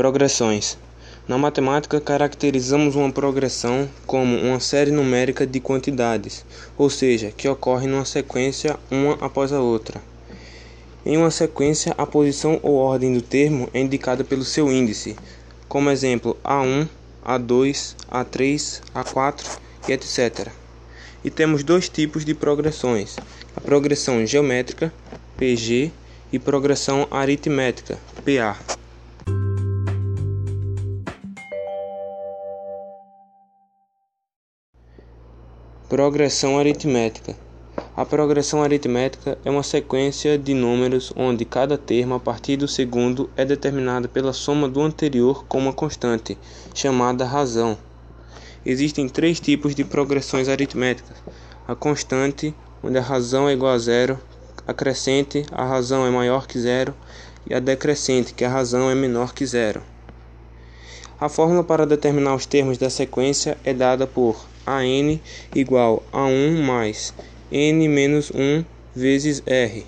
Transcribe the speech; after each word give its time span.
Progressões. 0.00 0.78
Na 1.28 1.36
matemática, 1.36 2.00
caracterizamos 2.00 2.96
uma 2.96 3.12
progressão 3.12 3.86
como 4.06 4.34
uma 4.34 4.58
série 4.58 4.90
numérica 4.90 5.46
de 5.46 5.60
quantidades, 5.60 6.42
ou 6.78 6.88
seja, 6.88 7.30
que 7.30 7.46
ocorre 7.46 7.86
numa 7.86 8.06
sequência 8.06 8.78
uma 8.90 9.18
após 9.20 9.52
a 9.52 9.60
outra. 9.60 10.00
Em 11.04 11.18
uma 11.18 11.30
sequência, 11.30 11.94
a 11.98 12.06
posição 12.06 12.58
ou 12.62 12.76
ordem 12.76 13.12
do 13.12 13.20
termo 13.20 13.68
é 13.74 13.80
indicada 13.80 14.24
pelo 14.24 14.42
seu 14.42 14.72
índice, 14.72 15.16
como 15.68 15.90
exemplo 15.90 16.34
A1, 16.42 16.88
A2, 17.22 17.94
A3, 18.10 18.80
A4 18.94 19.58
e 19.86 19.92
etc. 19.92 20.48
E 21.22 21.28
temos 21.28 21.62
dois 21.62 21.90
tipos 21.90 22.24
de 22.24 22.32
progressões: 22.32 23.18
a 23.54 23.60
progressão 23.60 24.24
geométrica, 24.24 24.90
PG, 25.36 25.92
e 26.32 26.38
progressão 26.38 27.06
aritmética, 27.10 27.98
PA. 28.24 28.79
Progressão 35.90 36.56
aritmética. 36.56 37.34
A 37.96 38.06
progressão 38.06 38.62
aritmética 38.62 39.36
é 39.44 39.50
uma 39.50 39.64
sequência 39.64 40.38
de 40.38 40.54
números 40.54 41.12
onde 41.16 41.44
cada 41.44 41.76
termo 41.76 42.14
a 42.14 42.20
partir 42.20 42.56
do 42.56 42.68
segundo 42.68 43.28
é 43.36 43.44
determinado 43.44 44.08
pela 44.08 44.32
soma 44.32 44.68
do 44.68 44.80
anterior 44.80 45.44
com 45.46 45.58
uma 45.58 45.72
constante, 45.72 46.38
chamada 46.72 47.24
razão. 47.24 47.76
Existem 48.64 49.08
três 49.08 49.40
tipos 49.40 49.74
de 49.74 49.82
progressões 49.82 50.48
aritméticas: 50.48 51.16
a 51.66 51.74
constante, 51.74 52.54
onde 52.84 52.96
a 52.96 53.02
razão 53.02 53.48
é 53.48 53.52
igual 53.52 53.72
a 53.72 53.78
zero, 53.78 54.16
a 54.68 54.72
crescente, 54.72 55.44
a 55.50 55.64
razão 55.64 56.06
é 56.06 56.10
maior 56.10 56.46
que 56.46 56.56
zero, 56.56 56.94
e 57.48 57.52
a 57.52 57.58
decrescente, 57.58 58.32
que 58.32 58.44
a 58.44 58.48
razão 58.48 58.88
é 58.88 58.94
menor 58.94 59.34
que 59.34 59.44
zero. 59.44 59.82
A 61.20 61.28
fórmula 61.28 61.64
para 61.64 61.84
determinar 61.84 62.36
os 62.36 62.46
termos 62.46 62.78
da 62.78 62.88
sequência 62.88 63.58
é 63.64 63.74
dada 63.74 64.06
por 64.06 64.48
AN 64.78 65.20
igual 65.54 66.02
a 66.12 66.24
1 66.24 66.62
mais 66.62 67.12
N 67.50 67.88
menos 67.88 68.30
1 68.30 68.64
vezes 68.94 69.42
R, 69.46 69.84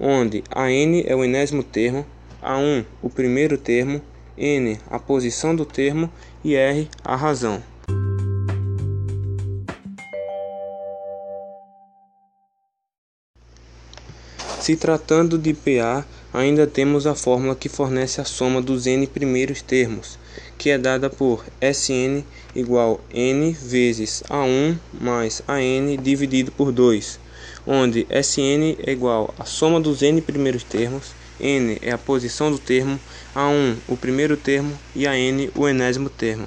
onde 0.00 0.42
AN 0.50 1.02
é 1.06 1.14
o 1.14 1.22
enésimo 1.22 1.62
termo, 1.62 2.06
A1 2.42 2.84
o 3.02 3.10
primeiro 3.10 3.58
termo, 3.58 4.00
N 4.36 4.78
a 4.90 4.98
posição 4.98 5.54
do 5.54 5.64
termo 5.64 6.10
e 6.42 6.54
R 6.54 6.88
a 7.04 7.14
razão. 7.14 7.62
Se 14.62 14.76
tratando 14.76 15.36
de 15.36 15.52
PA, 15.54 16.06
ainda 16.32 16.68
temos 16.68 17.04
a 17.04 17.16
fórmula 17.16 17.56
que 17.56 17.68
fornece 17.68 18.20
a 18.20 18.24
soma 18.24 18.62
dos 18.62 18.86
n 18.86 19.06
primeiros 19.08 19.60
termos, 19.60 20.18
que 20.62 20.70
é 20.70 20.78
dada 20.78 21.10
por 21.10 21.44
Sn 21.60 22.22
igual 22.54 23.00
n 23.12 23.50
vezes 23.50 24.22
A1 24.30 24.78
mais 24.92 25.42
AN 25.48 25.96
dividido 26.00 26.52
por 26.52 26.70
2, 26.70 27.18
onde 27.66 28.06
Sn 28.08 28.76
é 28.86 28.92
igual 28.92 29.34
a 29.36 29.44
soma 29.44 29.80
dos 29.80 30.02
n 30.02 30.20
primeiros 30.20 30.62
termos, 30.62 31.16
n 31.40 31.78
é 31.82 31.90
a 31.90 31.98
posição 31.98 32.48
do 32.48 32.60
termo, 32.60 32.96
A1 33.34 33.74
o 33.88 33.96
primeiro 33.96 34.36
termo 34.36 34.78
e 34.94 35.04
AN 35.04 35.50
o 35.56 35.68
enésimo 35.68 36.08
termo. 36.08 36.46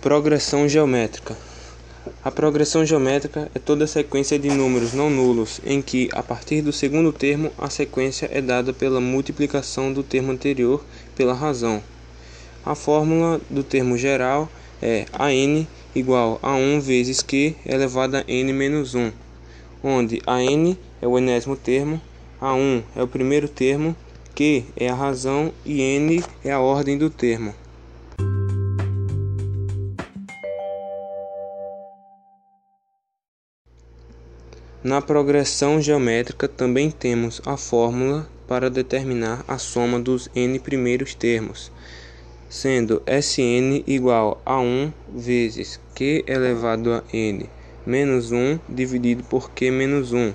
Progressão 0.00 0.68
geométrica. 0.68 1.36
A 2.26 2.30
progressão 2.32 2.84
geométrica 2.84 3.48
é 3.54 3.58
toda 3.60 3.86
sequência 3.86 4.36
de 4.36 4.48
números 4.48 4.92
não 4.92 5.08
nulos 5.08 5.60
em 5.64 5.80
que, 5.80 6.08
a 6.10 6.24
partir 6.24 6.60
do 6.60 6.72
segundo 6.72 7.12
termo, 7.12 7.52
a 7.56 7.70
sequência 7.70 8.28
é 8.32 8.40
dada 8.40 8.72
pela 8.72 9.00
multiplicação 9.00 9.92
do 9.92 10.02
termo 10.02 10.32
anterior 10.32 10.84
pela 11.14 11.32
razão. 11.32 11.80
A 12.64 12.74
fórmula 12.74 13.40
do 13.48 13.62
termo 13.62 13.96
geral 13.96 14.48
é 14.82 15.06
AN 15.12 15.68
igual 15.94 16.40
a 16.42 16.52
1 16.56 16.80
vezes 16.80 17.22
Q 17.22 17.54
elevado 17.64 18.16
a 18.16 18.24
n 18.26 18.52
menos 18.52 18.96
1, 18.96 19.12
onde 19.84 20.20
AN 20.26 20.76
é 21.00 21.06
o 21.06 21.16
enésimo 21.16 21.54
termo, 21.54 22.02
A1 22.42 22.82
é 22.96 23.04
o 23.04 23.06
primeiro 23.06 23.48
termo, 23.48 23.94
Q 24.34 24.64
é 24.76 24.88
a 24.88 24.94
razão 24.96 25.52
e 25.64 25.80
N 25.80 26.24
é 26.44 26.50
a 26.50 26.58
ordem 26.58 26.98
do 26.98 27.08
termo. 27.08 27.54
Na 34.84 35.00
progressão 35.00 35.80
geométrica 35.80 36.46
também 36.46 36.90
temos 36.90 37.40
a 37.46 37.56
fórmula 37.56 38.28
para 38.46 38.68
determinar 38.68 39.42
a 39.48 39.56
soma 39.56 39.98
dos 39.98 40.28
n 40.34 40.58
primeiros 40.58 41.14
termos, 41.14 41.72
sendo 42.48 43.02
Sn 43.06 43.82
igual 43.86 44.40
a 44.44 44.60
1 44.60 44.92
vezes 45.08 45.80
q 45.94 46.22
elevado 46.26 46.92
a 46.92 47.02
n 47.10 47.48
menos 47.86 48.30
1 48.30 48.60
dividido 48.68 49.24
por 49.24 49.50
q 49.50 49.70
menos 49.70 50.12
1, 50.12 50.34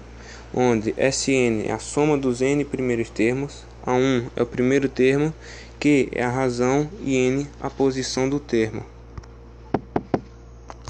onde 0.53 0.95
Sn 0.97 1.67
é 1.67 1.71
a 1.71 1.79
soma 1.79 2.17
dos 2.17 2.41
n 2.41 2.65
primeiros 2.65 3.11
termos, 3.11 3.63
a 3.85 3.93
1 3.93 4.31
é 4.35 4.41
o 4.41 4.45
primeiro 4.45 4.89
termo, 4.89 5.31
q 5.79 6.09
é 6.11 6.23
a 6.23 6.29
razão 6.29 6.89
e 6.99 7.15
n 7.15 7.47
a 7.61 7.69
posição 7.69 8.27
do 8.27 8.39
termo. 8.39 8.83